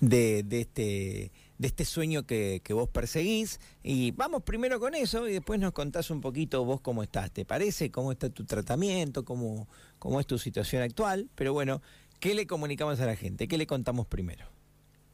de, 0.00 0.42
de 0.42 0.60
este 0.60 1.32
de 1.62 1.68
este 1.68 1.84
sueño 1.84 2.26
que, 2.26 2.60
vos 2.70 2.88
perseguís. 2.88 3.60
Y 3.84 4.10
vamos 4.12 4.42
primero 4.42 4.80
con 4.80 4.94
eso 4.94 5.28
y 5.28 5.34
después 5.34 5.60
nos 5.60 5.72
contás 5.72 6.10
un 6.10 6.20
poquito 6.20 6.64
vos 6.64 6.80
cómo 6.80 7.04
estás. 7.04 7.30
¿Te 7.30 7.44
parece? 7.44 7.90
¿Cómo 7.90 8.10
está 8.10 8.30
tu 8.30 8.44
tratamiento? 8.44 9.24
¿Cómo, 9.24 9.68
cómo 10.00 10.18
es 10.18 10.26
tu 10.26 10.38
situación 10.38 10.82
actual? 10.82 11.28
Pero 11.36 11.52
bueno, 11.52 11.80
¿qué 12.18 12.34
le 12.34 12.48
comunicamos 12.48 13.00
a 13.00 13.06
la 13.06 13.14
gente? 13.14 13.46
¿Qué 13.46 13.58
le 13.58 13.68
contamos 13.68 14.06
primero? 14.06 14.44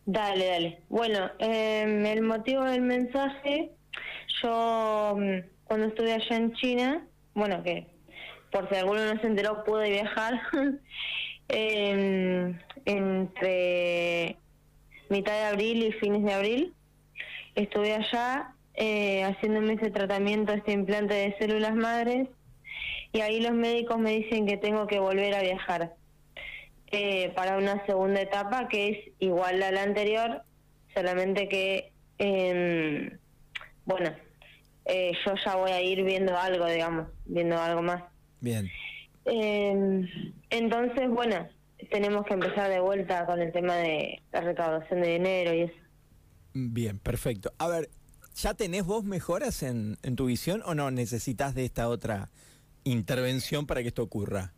Dale, 0.06 0.46
dale. 0.46 0.82
Bueno, 0.88 1.30
eh, 1.38 2.04
el 2.06 2.22
motivo 2.22 2.64
del 2.64 2.80
mensaje, 2.80 3.72
yo 4.42 5.16
mm, 5.18 5.64
cuando 5.64 5.88
estuve 5.88 6.14
allá 6.14 6.34
en 6.36 6.54
China, 6.54 7.06
bueno, 7.34 7.62
que 7.62 7.86
por 8.50 8.70
si 8.70 8.76
alguno 8.76 9.12
no 9.12 9.20
se 9.20 9.26
enteró, 9.26 9.64
pude 9.64 9.90
viajar. 9.90 10.40
eh, 11.48 12.54
entre 12.84 14.36
mitad 15.08 15.32
de 15.32 15.44
abril 15.44 15.82
y 15.84 15.92
fines 15.92 16.24
de 16.24 16.32
abril. 16.32 16.74
Estuve 17.54 17.94
allá 17.94 18.54
eh, 18.74 19.24
haciéndome 19.24 19.74
ese 19.74 19.90
tratamiento, 19.90 20.52
este 20.52 20.72
implante 20.72 21.14
de 21.14 21.36
células 21.38 21.74
madres, 21.74 22.28
y 23.12 23.20
ahí 23.20 23.40
los 23.40 23.52
médicos 23.52 23.98
me 23.98 24.12
dicen 24.12 24.46
que 24.46 24.56
tengo 24.56 24.86
que 24.86 24.98
volver 24.98 25.34
a 25.34 25.42
viajar 25.42 25.94
eh, 26.90 27.32
para 27.34 27.56
una 27.56 27.84
segunda 27.86 28.20
etapa 28.20 28.68
que 28.68 28.88
es 28.90 28.98
igual 29.18 29.62
a 29.62 29.72
la 29.72 29.82
anterior, 29.82 30.42
solamente 30.94 31.48
que, 31.48 31.92
eh, 32.18 33.16
bueno, 33.84 34.14
yo 34.86 35.34
ya 35.44 35.56
voy 35.56 35.70
a 35.72 35.82
ir 35.82 36.04
viendo 36.04 36.38
algo, 36.38 36.66
digamos, 36.66 37.08
viendo 37.26 37.60
algo 37.60 37.82
más. 37.82 38.04
Bien. 38.40 38.70
Eh, 39.30 40.04
entonces, 40.50 41.08
bueno, 41.10 41.48
tenemos 41.90 42.26
que 42.26 42.34
empezar 42.34 42.70
de 42.70 42.80
vuelta 42.80 43.26
con 43.26 43.40
el 43.40 43.52
tema 43.52 43.76
de 43.76 44.22
la 44.32 44.40
recaudación 44.40 45.02
de 45.02 45.08
dinero 45.12 45.54
y 45.54 45.60
eso. 45.62 45.74
Bien, 46.54 46.98
perfecto. 46.98 47.52
A 47.58 47.68
ver, 47.68 47.90
¿ya 48.34 48.54
tenés 48.54 48.84
vos 48.84 49.04
mejoras 49.04 49.62
en, 49.62 49.96
en 50.02 50.16
tu 50.16 50.26
visión 50.26 50.62
o 50.64 50.74
no 50.74 50.90
necesitas 50.90 51.54
de 51.54 51.64
esta 51.64 51.88
otra 51.88 52.30
intervención 52.84 53.66
para 53.66 53.82
que 53.82 53.88
esto 53.88 54.02
ocurra? 54.02 54.52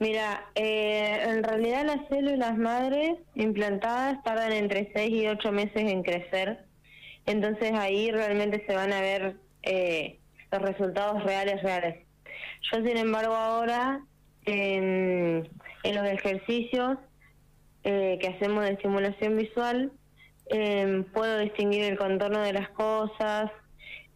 Mira, 0.00 0.46
eh, 0.54 1.24
en 1.24 1.44
realidad 1.44 1.84
las 1.84 2.08
células 2.08 2.56
madres 2.56 3.18
implantadas 3.34 4.22
tardan 4.24 4.52
entre 4.52 4.90
6 4.94 5.10
y 5.10 5.26
8 5.26 5.52
meses 5.52 5.76
en 5.76 6.02
crecer, 6.02 6.64
entonces 7.26 7.72
ahí 7.74 8.10
realmente 8.10 8.64
se 8.66 8.74
van 8.74 8.94
a 8.94 9.02
ver 9.02 9.36
eh, 9.62 10.18
los 10.50 10.62
resultados 10.62 11.22
reales, 11.22 11.62
reales. 11.62 12.06
Yo, 12.62 12.84
sin 12.84 12.96
embargo, 12.96 13.34
ahora 13.34 14.00
en, 14.44 15.48
en 15.82 15.94
los 15.94 16.06
ejercicios 16.06 16.98
eh, 17.84 18.18
que 18.20 18.28
hacemos 18.28 18.64
de 18.64 18.72
estimulación 18.72 19.36
visual, 19.36 19.92
eh, 20.50 21.04
puedo 21.12 21.38
distinguir 21.38 21.84
el 21.84 21.96
contorno 21.96 22.40
de 22.40 22.52
las 22.52 22.68
cosas, 22.70 23.50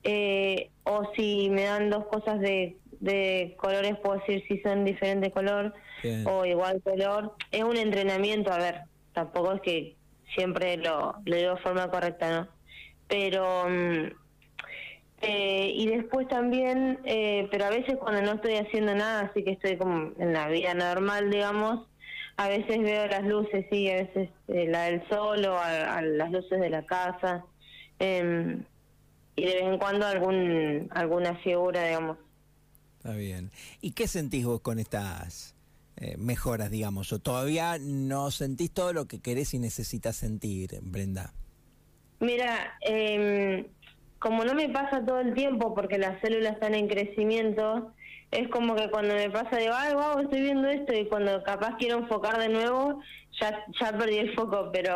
eh, 0.02 0.70
o 0.84 1.10
si 1.16 1.48
me 1.50 1.64
dan 1.64 1.90
dos 1.90 2.06
cosas 2.06 2.40
de, 2.40 2.76
de 3.00 3.54
colores, 3.56 3.96
puedo 4.02 4.18
decir 4.20 4.44
si 4.48 4.58
son 4.60 4.84
diferente 4.84 5.30
color 5.30 5.72
Bien. 6.02 6.26
o 6.26 6.44
igual 6.44 6.82
color. 6.82 7.34
Es 7.50 7.62
un 7.62 7.76
entrenamiento, 7.76 8.52
a 8.52 8.58
ver, 8.58 8.80
tampoco 9.14 9.54
es 9.54 9.60
que 9.62 9.96
siempre 10.34 10.76
lo, 10.76 11.14
lo 11.24 11.36
digo 11.36 11.54
de 11.54 11.62
forma 11.62 11.90
correcta, 11.90 12.40
¿no? 12.40 12.48
Pero... 13.08 13.66
mm, 13.68 14.23
eh, 15.26 15.72
y 15.74 15.86
después 15.86 16.28
también, 16.28 17.00
eh, 17.04 17.48
pero 17.50 17.66
a 17.66 17.70
veces 17.70 17.96
cuando 17.96 18.22
no 18.22 18.32
estoy 18.32 18.54
haciendo 18.54 18.94
nada, 18.94 19.30
así 19.30 19.42
que 19.42 19.52
estoy 19.52 19.76
como 19.76 20.12
en 20.18 20.32
la 20.32 20.48
vida 20.48 20.74
normal, 20.74 21.30
digamos, 21.30 21.86
a 22.36 22.48
veces 22.48 22.78
veo 22.80 23.06
las 23.06 23.24
luces, 23.24 23.66
sí, 23.70 23.88
a 23.90 23.96
veces 23.96 24.30
eh, 24.48 24.66
la 24.68 24.84
del 24.84 25.06
sol 25.08 25.44
o 25.44 25.56
a, 25.56 25.98
a 25.98 26.02
las 26.02 26.30
luces 26.30 26.60
de 26.60 26.70
la 26.70 26.84
casa, 26.84 27.44
eh, 27.98 28.58
y 29.36 29.44
de 29.44 29.54
vez 29.54 29.64
en 29.64 29.78
cuando 29.78 30.06
algún 30.06 30.88
alguna 30.92 31.36
figura, 31.38 31.84
digamos. 31.84 32.18
Está 32.98 33.12
bien. 33.12 33.50
¿Y 33.80 33.92
qué 33.92 34.08
sentís 34.08 34.46
vos 34.46 34.60
con 34.60 34.78
estas 34.78 35.54
eh, 35.96 36.16
mejoras, 36.16 36.70
digamos? 36.70 37.12
¿O 37.12 37.18
todavía 37.18 37.78
no 37.78 38.30
sentís 38.30 38.70
todo 38.70 38.92
lo 38.92 39.06
que 39.06 39.20
querés 39.20 39.54
y 39.54 39.58
necesitas 39.58 40.16
sentir, 40.16 40.78
Brenda? 40.82 41.32
Mira, 42.20 42.78
eh, 42.80 43.68
como 44.24 44.42
no 44.42 44.54
me 44.54 44.70
pasa 44.70 45.04
todo 45.04 45.20
el 45.20 45.34
tiempo 45.34 45.74
porque 45.74 45.98
las 45.98 46.18
células 46.22 46.54
están 46.54 46.74
en 46.74 46.88
crecimiento, 46.88 47.92
es 48.30 48.48
como 48.48 48.74
que 48.74 48.88
cuando 48.88 49.14
me 49.14 49.28
pasa 49.28 49.58
digo, 49.58 49.74
ay, 49.76 49.92
wow, 49.92 50.18
estoy 50.18 50.40
viendo 50.40 50.66
esto 50.66 50.94
y 50.94 51.04
cuando 51.08 51.42
capaz 51.42 51.76
quiero 51.76 51.98
enfocar 51.98 52.38
de 52.38 52.48
nuevo, 52.48 53.02
ya, 53.38 53.62
ya 53.78 53.92
perdí 53.92 54.16
el 54.16 54.34
foco, 54.34 54.70
pero, 54.72 54.94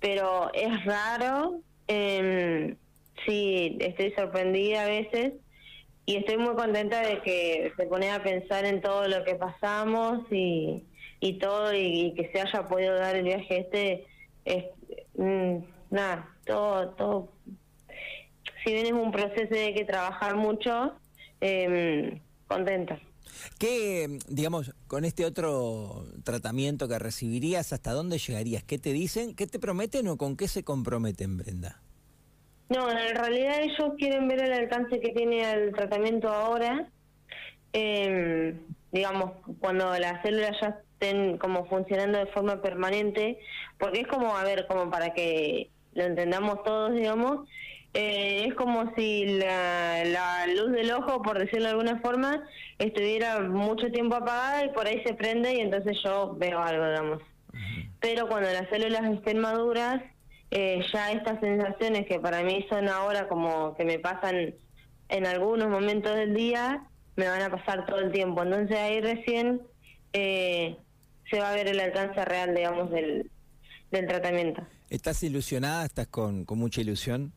pero 0.00 0.52
es 0.52 0.84
raro. 0.84 1.60
Eh, 1.88 2.76
sí, 3.26 3.78
estoy 3.80 4.12
sorprendida 4.18 4.82
a 4.82 4.88
veces 4.88 5.32
y 6.04 6.16
estoy 6.16 6.36
muy 6.36 6.54
contenta 6.54 7.00
de 7.00 7.22
que 7.22 7.72
se 7.74 7.86
pone 7.86 8.10
a 8.10 8.22
pensar 8.22 8.66
en 8.66 8.82
todo 8.82 9.08
lo 9.08 9.24
que 9.24 9.36
pasamos 9.36 10.30
y, 10.30 10.84
y 11.20 11.38
todo 11.38 11.72
y, 11.72 11.78
y 11.78 12.14
que 12.14 12.30
se 12.32 12.42
haya 12.42 12.66
podido 12.66 12.96
dar 12.96 13.16
el 13.16 13.22
viaje 13.22 13.60
este. 13.60 14.06
Es, 14.44 14.66
mm, 15.16 15.56
nada, 15.90 16.28
todo, 16.44 16.90
todo. 16.90 17.32
Si 18.64 18.72
bien 18.72 18.86
es 18.86 18.92
un 18.92 19.10
proceso 19.12 19.54
de 19.54 19.74
que 19.74 19.84
trabajar 19.84 20.36
mucho, 20.36 20.92
eh, 21.40 22.20
contenta. 22.46 22.98
¿Qué, 23.58 24.18
digamos, 24.28 24.74
con 24.86 25.04
este 25.04 25.24
otro 25.24 26.04
tratamiento 26.24 26.88
que 26.88 26.98
recibirías, 26.98 27.72
hasta 27.72 27.92
dónde 27.92 28.18
llegarías? 28.18 28.62
¿Qué 28.62 28.78
te 28.78 28.92
dicen? 28.92 29.34
¿Qué 29.34 29.46
te 29.46 29.58
prometen 29.58 30.08
o 30.08 30.16
con 30.16 30.36
qué 30.36 30.48
se 30.48 30.64
comprometen, 30.64 31.36
Brenda? 31.38 31.80
No, 32.68 32.90
en 32.90 33.14
realidad 33.14 33.60
ellos 33.60 33.92
quieren 33.98 34.28
ver 34.28 34.42
el 34.44 34.52
alcance 34.52 35.00
que 35.00 35.10
tiene 35.10 35.50
el 35.50 35.72
tratamiento 35.74 36.28
ahora. 36.28 36.88
Eh, 37.72 38.54
digamos, 38.92 39.32
cuando 39.60 39.98
las 39.98 40.22
células 40.22 40.56
ya 40.60 40.80
estén 40.92 41.38
como 41.38 41.66
funcionando 41.66 42.18
de 42.18 42.26
forma 42.26 42.62
permanente, 42.62 43.38
porque 43.78 44.00
es 44.00 44.06
como, 44.06 44.36
a 44.36 44.44
ver, 44.44 44.66
como 44.68 44.90
para 44.90 45.12
que 45.14 45.70
lo 45.94 46.04
entendamos 46.04 46.62
todos, 46.64 46.94
digamos, 46.94 47.48
eh, 47.94 48.46
es 48.48 48.54
como 48.54 48.94
si 48.94 49.26
la, 49.26 50.04
la 50.04 50.46
luz 50.46 50.72
del 50.72 50.90
ojo, 50.92 51.20
por 51.20 51.38
decirlo 51.38 51.64
de 51.64 51.70
alguna 51.70 52.00
forma, 52.00 52.42
estuviera 52.78 53.40
mucho 53.40 53.90
tiempo 53.90 54.16
apagada 54.16 54.64
y 54.64 54.70
por 54.70 54.86
ahí 54.86 55.02
se 55.04 55.14
prende 55.14 55.54
y 55.54 55.60
entonces 55.60 55.98
yo 56.02 56.34
veo 56.38 56.60
algo, 56.60 56.86
digamos. 56.86 57.22
Pero 58.00 58.28
cuando 58.28 58.50
las 58.50 58.68
células 58.70 59.04
estén 59.12 59.38
maduras, 59.38 60.02
eh, 60.50 60.82
ya 60.92 61.12
estas 61.12 61.38
sensaciones 61.40 62.06
que 62.06 62.18
para 62.18 62.42
mí 62.42 62.66
son 62.68 62.88
ahora 62.88 63.28
como 63.28 63.74
que 63.76 63.84
me 63.84 63.98
pasan 63.98 64.54
en 65.08 65.26
algunos 65.26 65.68
momentos 65.68 66.14
del 66.16 66.34
día, 66.34 66.84
me 67.16 67.28
van 67.28 67.42
a 67.42 67.50
pasar 67.50 67.84
todo 67.86 67.98
el 67.98 68.10
tiempo. 68.10 68.42
Entonces 68.42 68.76
ahí 68.76 69.00
recién 69.02 69.60
eh, 70.14 70.76
se 71.30 71.38
va 71.38 71.50
a 71.50 71.54
ver 71.54 71.68
el 71.68 71.78
alcance 71.78 72.24
real, 72.24 72.54
digamos, 72.54 72.90
del, 72.90 73.30
del 73.90 74.06
tratamiento. 74.06 74.66
¿Estás 74.88 75.22
ilusionada? 75.22 75.84
¿Estás 75.84 76.06
con, 76.06 76.44
con 76.44 76.58
mucha 76.58 76.80
ilusión? 76.80 77.32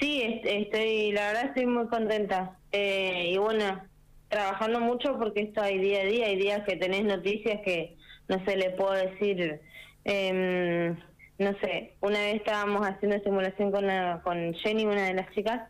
Sí, 0.00 0.22
est- 0.22 0.46
estoy, 0.46 1.12
la 1.12 1.28
verdad 1.28 1.44
estoy 1.46 1.66
muy 1.66 1.86
contenta. 1.88 2.56
Eh, 2.72 3.30
y 3.32 3.38
bueno, 3.38 3.82
trabajando 4.28 4.80
mucho 4.80 5.18
porque 5.18 5.40
esto 5.42 5.60
hay 5.62 5.78
día 5.78 6.02
a 6.02 6.04
día, 6.04 6.26
hay 6.26 6.36
días 6.36 6.62
que 6.66 6.76
tenés 6.76 7.04
noticias 7.04 7.60
que 7.64 7.96
no 8.28 8.44
sé, 8.44 8.56
le 8.56 8.70
puedo 8.70 8.92
decir, 8.92 9.60
em, 10.04 10.96
no 11.38 11.52
sé, 11.60 11.94
una 12.00 12.20
vez 12.20 12.36
estábamos 12.36 12.86
haciendo 12.86 13.18
simulación 13.24 13.72
con, 13.72 13.86
la, 13.88 14.20
con 14.22 14.54
Jenny, 14.54 14.84
una 14.86 15.06
de 15.06 15.14
las 15.14 15.30
chicas, 15.34 15.62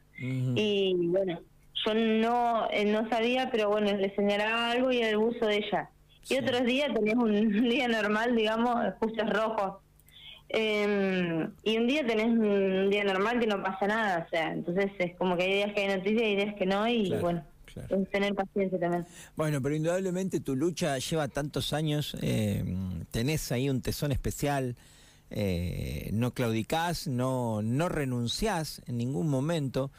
y 0.56 0.94
bueno, 1.08 1.40
yo 1.86 1.94
no 1.94 2.68
eh, 2.70 2.84
no 2.84 3.08
sabía, 3.08 3.48
pero 3.50 3.70
bueno, 3.70 3.90
le 3.96 4.14
señalaba 4.14 4.72
algo 4.72 4.92
y 4.92 4.98
era 4.98 5.08
el 5.08 5.16
buzo 5.16 5.46
de 5.46 5.56
ella. 5.56 5.88
Y 6.28 6.36
otros 6.36 6.64
días 6.66 6.92
tenés 6.92 7.14
un 7.14 7.62
día 7.70 7.88
normal, 7.88 8.36
digamos, 8.36 8.76
justo 8.98 9.24
rojos. 9.24 9.78
Eh, 10.52 11.48
y 11.62 11.78
un 11.78 11.86
día 11.86 12.04
tenés 12.06 12.26
un 12.28 12.90
día 12.90 13.04
normal 13.04 13.38
que 13.38 13.46
no 13.46 13.62
pasa 13.62 13.86
nada, 13.86 14.24
o 14.26 14.30
sea, 14.30 14.52
entonces 14.52 14.90
es 14.98 15.16
como 15.16 15.36
que 15.36 15.44
hay 15.44 15.52
días 15.54 15.72
que 15.74 15.80
hay 15.82 15.96
noticias 15.96 16.22
y 16.22 16.24
hay 16.24 16.36
días 16.36 16.54
que 16.56 16.66
no, 16.66 16.88
y 16.88 17.06
Claro, 17.06 17.22
bueno, 17.22 17.44
claro. 17.66 18.02
es 18.02 18.10
tener 18.10 18.34
paciencia 18.34 18.78
también. 18.80 19.06
Bueno, 19.36 19.62
pero 19.62 19.76
indudablemente 19.76 20.40
tu 20.40 20.56
lucha 20.56 20.98
lleva 20.98 21.28
tantos 21.28 21.72
años, 21.72 22.16
eh, 22.20 22.64
tenés 23.12 23.52
ahí 23.52 23.70
un 23.70 23.80
tesón 23.80 24.10
especial, 24.12 24.76
eh, 25.30 26.10
no 26.12 26.32
claudicás, 26.34 27.06
no, 27.06 27.62
no 27.62 27.88
renunciás 27.88 28.82
en 28.88 28.96
ningún 28.98 29.28
momento. 29.28 29.90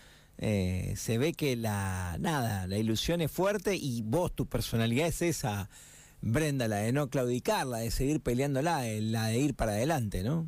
eh, 0.44 0.96
se 0.98 1.18
ve 1.20 1.34
que 1.34 1.56
la 1.56 2.18
nada, 2.20 2.66
la 2.66 2.78
ilusión 2.78 3.22
es 3.22 3.32
fuerte 3.32 3.76
y 3.76 4.02
vos, 4.02 4.34
tu 4.36 4.48
personalidad 4.48 5.08
es 5.08 5.22
esa, 5.22 5.70
Brenda, 6.22 6.68
la 6.68 6.78
de 6.78 6.94
no 6.94 7.10
claudicar, 7.10 7.66
la 7.66 7.80
de 7.80 7.92
seguir 7.92 8.22
peleándola, 8.22 8.88
eh, 8.88 9.02
la 9.02 9.28
de 9.28 9.40
ir 9.40 9.56
para 9.56 9.72
adelante, 9.72 10.24
¿no? 10.24 10.48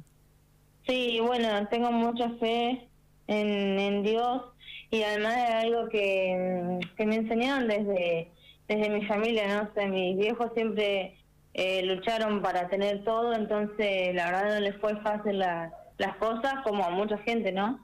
Sí, 0.88 1.20
bueno, 1.22 1.68
tengo 1.70 1.92
mucha 1.92 2.30
fe 2.40 2.88
en, 3.28 3.80
en 3.80 4.04
Dios 4.04 4.44
y 4.92 5.02
además 5.02 5.36
de 5.36 5.42
algo 5.42 5.90
que, 5.90 6.80
que 6.96 7.06
me 7.06 7.16
enseñaron 7.16 7.68
desde, 7.68 8.32
desde 8.68 8.90
mi 8.90 9.06
familia, 9.06 9.48
¿no? 9.48 9.70
O 9.70 9.74
sea, 9.74 9.88
mis 9.88 10.18
viejos 10.18 10.52
siempre 10.54 11.18
eh, 11.56 11.84
lucharon 11.84 12.42
para 12.42 12.70
tener 12.70 13.04
todo, 13.04 13.34
entonces 13.34 14.14
la 14.14 14.26
verdad 14.26 14.56
no 14.56 14.60
les 14.60 14.76
fue 14.78 14.96
fácil 15.02 15.40
las 15.40 16.18
cosas, 16.20 16.56
como 16.64 16.84
a 16.84 16.90
mucha 16.92 17.18
gente, 17.20 17.52
¿no? 17.52 17.80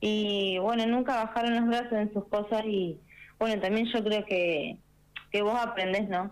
Y 0.00 0.58
bueno, 0.58 0.86
nunca 0.86 1.24
bajaron 1.24 1.56
los 1.56 1.66
brazos 1.66 1.92
en 1.92 2.12
sus 2.12 2.26
cosas 2.28 2.64
y 2.64 2.98
bueno, 3.38 3.60
también 3.60 3.86
yo 3.92 4.02
creo 4.04 4.24
que, 4.24 4.78
que 5.30 5.42
vos 5.42 5.58
aprendés, 5.58 6.08
¿no? 6.08 6.30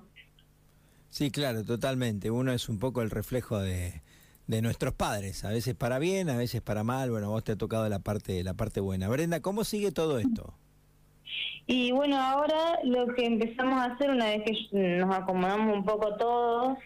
Sí, 1.12 1.30
claro, 1.30 1.62
totalmente. 1.62 2.30
Uno 2.30 2.52
es 2.52 2.70
un 2.70 2.78
poco 2.78 3.02
el 3.02 3.10
reflejo 3.10 3.58
de, 3.58 4.00
de 4.46 4.62
nuestros 4.62 4.94
padres, 4.94 5.44
a 5.44 5.50
veces 5.50 5.74
para 5.74 5.98
bien, 5.98 6.30
a 6.30 6.38
veces 6.38 6.62
para 6.62 6.84
mal. 6.84 7.10
Bueno, 7.10 7.28
vos 7.28 7.44
te 7.44 7.52
ha 7.52 7.56
tocado 7.56 7.86
la 7.90 7.98
parte, 7.98 8.42
la 8.42 8.54
parte 8.54 8.80
buena. 8.80 9.10
Brenda, 9.10 9.40
¿cómo 9.40 9.62
sigue 9.62 9.92
todo 9.92 10.18
esto? 10.18 10.54
Y 11.66 11.92
bueno, 11.92 12.18
ahora 12.18 12.78
lo 12.84 13.08
que 13.08 13.26
empezamos 13.26 13.78
a 13.78 13.92
hacer 13.92 14.10
una 14.10 14.24
vez 14.24 14.42
que 14.42 14.68
nos 14.72 15.14
acomodamos 15.14 15.76
un 15.76 15.84
poco 15.84 16.16
todos, 16.16 16.78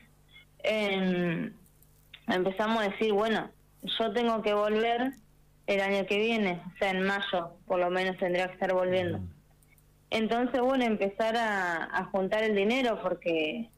em, 0.65 1.53
empezamos 2.27 2.81
a 2.81 2.89
decir, 2.89 3.13
bueno, 3.13 3.49
yo 3.85 4.13
tengo 4.13 4.43
que 4.43 4.55
volver 4.55 5.13
el 5.69 5.81
año 5.81 6.05
que 6.05 6.19
viene, 6.19 6.61
o 6.75 6.79
sea, 6.79 6.91
en 6.91 7.05
mayo 7.05 7.53
por 7.65 7.79
lo 7.79 7.91
menos 7.91 8.17
tendría 8.17 8.49
que 8.49 8.55
estar 8.55 8.75
volviendo. 8.75 9.19
Mm. 9.19 9.29
Entonces, 10.11 10.61
bueno, 10.61 10.85
empezar 10.85 11.37
a 11.37 12.09
juntar 12.11 12.43
el 12.43 12.57
dinero 12.57 12.99
porque 13.01 13.71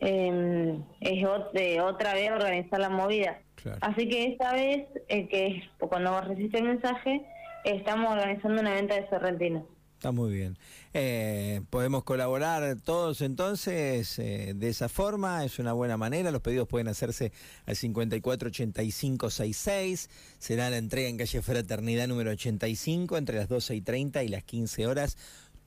eh, 0.00 0.78
es 1.00 1.24
otra 1.24 2.14
vez 2.14 2.30
organizar 2.30 2.80
la 2.80 2.88
movida. 2.88 3.40
Así 3.80 4.08
que 4.08 4.28
esta 4.28 4.52
vez, 4.52 4.86
eh, 5.08 5.28
que 5.28 5.62
cuando 5.78 6.20
recibiste 6.20 6.58
el 6.58 6.64
mensaje, 6.64 7.26
estamos 7.64 8.12
organizando 8.12 8.60
una 8.60 8.74
venta 8.74 8.94
de 8.94 9.08
sorrentinos. 9.08 9.64
Está 10.00 10.12
muy 10.12 10.32
bien. 10.32 10.56
Eh, 10.94 11.60
podemos 11.68 12.04
colaborar 12.04 12.76
todos 12.82 13.20
entonces 13.20 14.18
eh, 14.18 14.54
de 14.56 14.70
esa 14.70 14.88
forma, 14.88 15.44
es 15.44 15.58
una 15.58 15.74
buena 15.74 15.98
manera. 15.98 16.30
Los 16.30 16.40
pedidos 16.40 16.68
pueden 16.68 16.88
hacerse 16.88 17.32
al 17.66 17.76
548566. 17.76 20.08
Será 20.38 20.70
la 20.70 20.78
entrega 20.78 21.10
en 21.10 21.18
calle 21.18 21.42
Fraternidad 21.42 22.08
número 22.08 22.30
85 22.30 23.18
entre 23.18 23.36
las 23.36 23.50
12 23.50 23.74
y 23.74 23.82
30 23.82 24.24
y 24.24 24.28
las 24.28 24.42
15 24.42 24.86
horas 24.86 25.18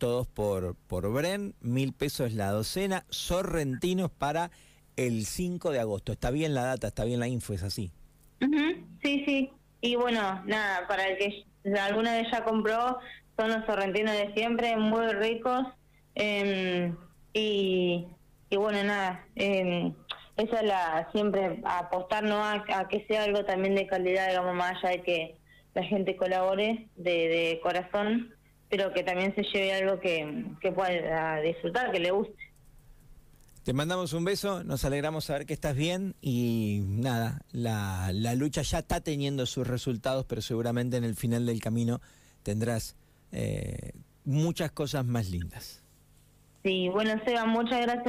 todos 0.03 0.27
por, 0.27 0.75
por 0.75 1.09
Bren, 1.13 1.55
mil 1.61 1.93
pesos 1.93 2.33
la 2.33 2.51
docena, 2.51 3.05
sorrentinos 3.07 4.11
para 4.11 4.51
el 4.97 5.25
5 5.25 5.71
de 5.71 5.79
agosto. 5.79 6.11
Está 6.11 6.29
bien 6.29 6.53
la 6.53 6.65
data, 6.65 6.87
está 6.87 7.05
bien 7.05 7.21
la 7.21 7.29
info, 7.29 7.53
es 7.53 7.63
así. 7.63 7.89
Sí, 9.01 9.23
sí. 9.25 9.49
Y 9.79 9.95
bueno, 9.95 10.43
nada, 10.45 10.89
para 10.89 11.07
el 11.07 11.17
que 11.17 11.45
alguna 11.79 12.15
vez 12.15 12.27
ya 12.33 12.43
compró, 12.43 12.99
son 13.37 13.51
los 13.51 13.65
sorrentinos 13.65 14.11
de 14.11 14.33
siempre, 14.33 14.75
muy 14.75 15.07
ricos. 15.13 15.67
Em, 16.15 16.97
y, 17.31 18.05
y 18.49 18.57
bueno, 18.57 18.83
nada, 18.83 19.25
eh, 19.37 19.89
esa 20.35 20.59
es 20.59 20.67
la, 20.67 21.09
siempre 21.13 21.61
apostar 21.63 22.25
¿no? 22.25 22.43
a, 22.43 22.65
a, 22.73 22.89
que 22.89 23.05
sea 23.07 23.23
algo 23.23 23.45
también 23.45 23.75
de 23.75 23.87
calidad, 23.87 24.27
digamos, 24.27 24.53
más 24.53 24.83
allá 24.83 24.97
de 24.97 25.01
que 25.03 25.37
la 25.73 25.83
gente 25.83 26.17
colabore 26.17 26.89
de, 26.97 27.11
de 27.29 27.59
corazón 27.63 28.33
pero 28.75 28.91
que 28.91 29.03
también 29.03 29.35
se 29.35 29.43
lleve 29.43 29.71
algo 29.71 29.99
que, 29.99 30.45
que 30.59 30.71
pueda 30.71 31.39
disfrutar, 31.41 31.91
que 31.91 31.99
le 31.99 32.09
guste. 32.09 32.33
Te 33.63 33.71
mandamos 33.71 34.13
un 34.13 34.25
beso, 34.25 34.63
nos 34.63 34.83
alegramos 34.83 35.25
saber 35.25 35.45
que 35.45 35.53
estás 35.53 35.75
bien 35.75 36.15
y 36.21 36.79
nada, 36.81 37.41
la, 37.51 38.09
la 38.11 38.33
lucha 38.33 38.63
ya 38.63 38.79
está 38.79 38.99
teniendo 38.99 39.45
sus 39.45 39.67
resultados, 39.67 40.25
pero 40.25 40.41
seguramente 40.41 40.97
en 40.97 41.03
el 41.03 41.13
final 41.13 41.45
del 41.45 41.61
camino 41.61 42.01
tendrás 42.41 42.95
eh, 43.31 43.91
muchas 44.25 44.71
cosas 44.71 45.05
más 45.05 45.29
lindas. 45.29 45.83
Sí, 46.63 46.89
bueno, 46.89 47.11
Seba, 47.23 47.45
muchas 47.45 47.79
gracias. 47.79 48.01